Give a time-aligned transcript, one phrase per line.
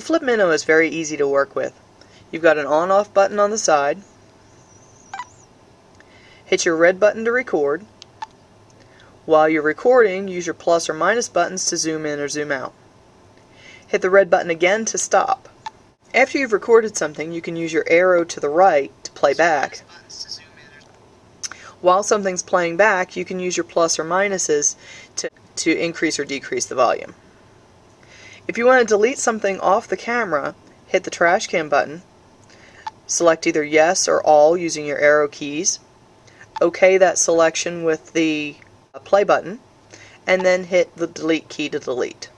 [0.00, 1.78] The flip Mino is very easy to work with.
[2.30, 3.98] You've got an on-off button on the side.
[6.46, 7.84] Hit your red button to record.
[9.26, 12.72] While you're recording, use your plus or minus buttons to zoom in or zoom out.
[13.88, 15.50] Hit the red button again to stop.
[16.14, 19.82] After you've recorded something, you can use your arrow to the right to play back.
[21.82, 24.76] While something's playing back, you can use your plus or minuses
[25.16, 27.14] to, to increase or decrease the volume.
[28.50, 30.56] If you want to delete something off the camera,
[30.88, 32.02] hit the trash can button,
[33.06, 35.78] select either yes or all using your arrow keys,
[36.60, 38.56] OK that selection with the
[38.92, 39.60] uh, play button,
[40.26, 42.28] and then hit the delete key to delete.